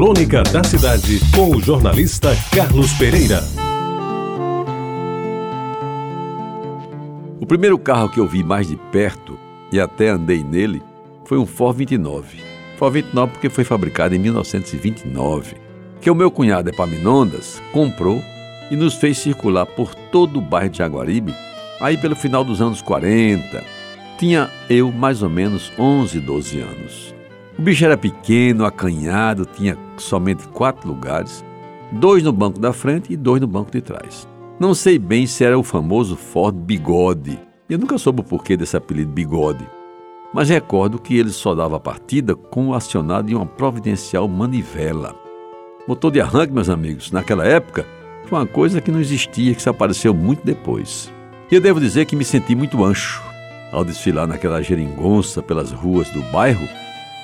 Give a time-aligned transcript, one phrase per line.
[0.00, 3.44] Crônica da Cidade, com o jornalista Carlos Pereira.
[7.38, 9.38] O primeiro carro que eu vi mais de perto
[9.70, 10.82] e até andei nele
[11.26, 12.38] foi um Ford 29.
[12.78, 15.56] Ford 29 porque foi fabricado em 1929,
[16.00, 18.22] que o meu cunhado Epaminondas comprou
[18.70, 21.34] e nos fez circular por todo o bairro de Jaguaribe,
[21.78, 23.62] aí pelo final dos anos 40.
[24.18, 27.19] Tinha eu mais ou menos 11, 12 anos.
[27.60, 31.44] O bicho era pequeno, acanhado, tinha somente quatro lugares,
[31.92, 34.26] dois no banco da frente e dois no banco de trás.
[34.58, 37.38] Não sei bem se era o famoso Ford Bigode.
[37.68, 39.68] Eu nunca soube o porquê desse apelido Bigode,
[40.32, 45.14] mas recordo que ele só dava partida com o acionado de uma providencial manivela.
[45.86, 47.84] Motor de arranque, meus amigos, naquela época,
[48.24, 51.12] foi uma coisa que não existia, que se apareceu muito depois.
[51.50, 53.22] E eu devo dizer que me senti muito ancho
[53.70, 56.66] ao desfilar naquela geringonça pelas ruas do bairro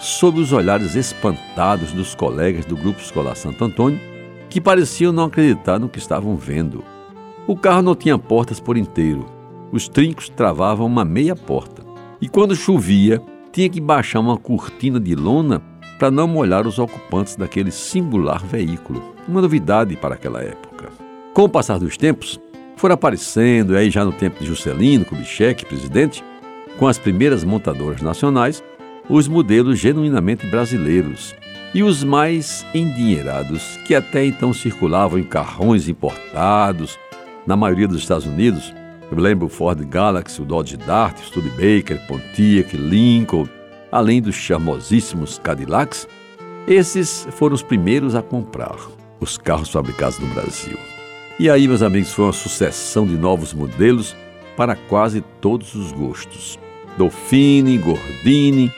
[0.00, 4.00] sob os olhares espantados dos colegas do grupo escolar Santo Antônio,
[4.48, 6.82] que pareciam não acreditar no que estavam vendo.
[7.46, 9.26] O carro não tinha portas por inteiro.
[9.70, 11.82] Os trincos travavam uma meia porta.
[12.20, 15.62] E quando chovia, tinha que baixar uma cortina de lona
[15.98, 19.14] para não molhar os ocupantes daquele singular veículo.
[19.28, 20.88] Uma novidade para aquela época.
[21.34, 22.40] Com o passar dos tempos,
[22.74, 26.24] foram aparecendo, aí já no tempo de Juscelino Kubitschek, presidente,
[26.78, 28.64] com as primeiras montadoras nacionais,
[29.08, 31.34] os modelos genuinamente brasileiros
[31.72, 36.98] e os mais endinheirados, que até então circulavam em carrões importados,
[37.46, 38.74] na maioria dos Estados Unidos.
[39.10, 43.48] Eu lembro o Ford Galaxy, o Dodge Dart, o Studebaker, Pontiac, Lincoln,
[43.90, 46.06] além dos charmosíssimos Cadillacs.
[46.66, 48.76] Esses foram os primeiros a comprar
[49.18, 50.78] os carros fabricados no Brasil.
[51.38, 54.14] E aí, meus amigos, foi uma sucessão de novos modelos
[54.56, 56.58] para quase todos os gostos.
[56.98, 58.70] Dolphine, Gordini,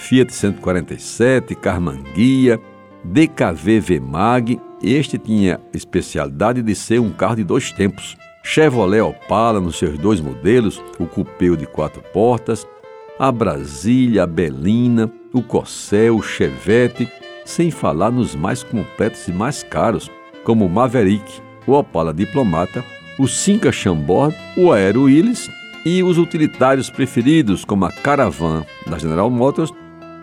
[0.00, 2.58] Fiat 147, Carmanguia,
[3.04, 4.58] DKV V-Mag.
[4.82, 8.16] Este tinha especialidade de ser um carro de dois tempos.
[8.42, 12.66] Chevrolet Opala nos seus dois modelos, o Coupé de quatro portas,
[13.18, 17.06] a Brasília, a Belina, o Corcel, o Chevette,
[17.44, 20.10] sem falar nos mais completos e mais caros,
[20.44, 22.82] como o Maverick, o Opala Diplomata,
[23.18, 25.50] o Cinca Chambord, o Aero Willys
[25.84, 29.70] e os utilitários preferidos, como a Caravan da General Motors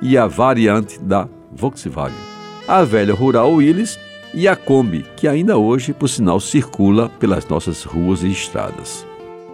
[0.02, 2.18] e a variante da Volkswagen,
[2.68, 4.00] a velha Rural Willys
[4.34, 9.06] e a Kombi, que ainda hoje, por sinal, circula pelas nossas ruas e estradas.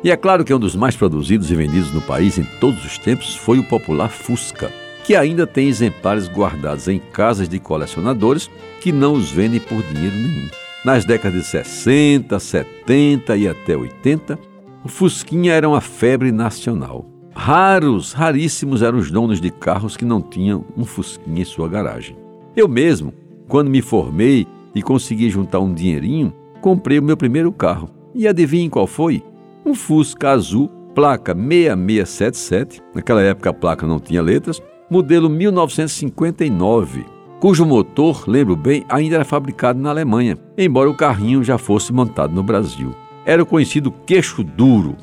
[0.03, 2.97] E é claro que um dos mais produzidos e vendidos no país em todos os
[2.97, 4.71] tempos foi o popular Fusca,
[5.05, 8.49] que ainda tem exemplares guardados em casas de colecionadores
[8.81, 10.49] que não os vendem por dinheiro nenhum.
[10.83, 14.37] Nas décadas de 60, 70 e até 80,
[14.83, 17.12] o Fusquinha era uma febre nacional.
[17.35, 22.15] Raros, raríssimos eram os donos de carros que não tinham um Fusquinha em sua garagem.
[22.55, 23.11] Eu mesmo,
[23.47, 27.89] quando me formei e consegui juntar um dinheirinho, comprei o meu primeiro carro.
[28.13, 29.23] E adivinhem qual foi?
[29.65, 37.03] Um Fusca azul, placa 6677, naquela época a placa não tinha letras, modelo 1959,
[37.39, 42.33] cujo motor, lembro bem, ainda era fabricado na Alemanha, embora o carrinho já fosse montado
[42.33, 42.93] no Brasil.
[43.25, 44.95] Era o conhecido queixo duro.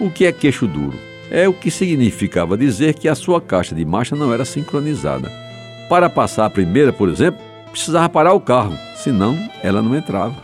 [0.00, 0.98] O que é queixo duro?
[1.30, 5.30] É o que significava dizer que a sua caixa de marcha não era sincronizada.
[5.88, 10.34] Para passar a primeira, por exemplo, precisava parar o carro, senão ela não entrava.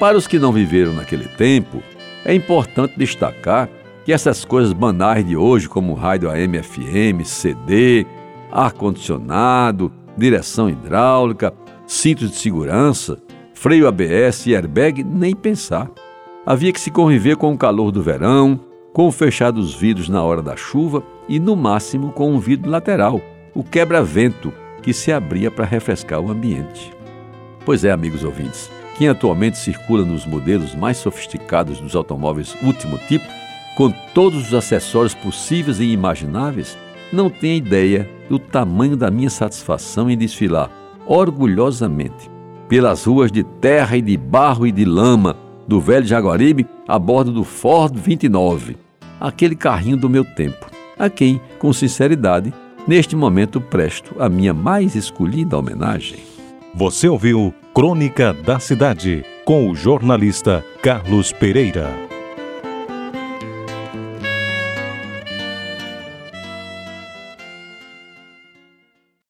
[0.00, 1.82] Para os que não viveram naquele tempo,
[2.24, 3.68] é importante destacar
[4.04, 8.06] que essas coisas banais de hoje, como rádio AM, FM, CD,
[8.50, 11.52] ar-condicionado, direção hidráulica,
[11.86, 13.18] cintos de segurança,
[13.54, 15.90] freio ABS e airbag, nem pensar.
[16.46, 18.58] Havia que se conviver com o calor do verão,
[18.98, 23.20] com fechados vidros na hora da chuva e, no máximo, com um vidro lateral,
[23.54, 26.92] o quebra-vento, que se abria para refrescar o ambiente.
[27.64, 33.24] Pois é, amigos ouvintes, quem atualmente circula nos modelos mais sofisticados dos automóveis último tipo,
[33.76, 36.76] com todos os acessórios possíveis e imagináveis,
[37.12, 40.72] não tem ideia do tamanho da minha satisfação em desfilar
[41.06, 42.28] orgulhosamente
[42.68, 45.36] pelas ruas de terra e de barro e de lama
[45.68, 48.87] do velho Jaguaribe a bordo do Ford 29
[49.20, 50.66] aquele carrinho do meu tempo,
[50.98, 52.52] a quem, com sinceridade,
[52.86, 56.18] neste momento presto a minha mais escolhida homenagem.
[56.74, 62.07] Você ouviu Crônica da Cidade com o jornalista Carlos Pereira.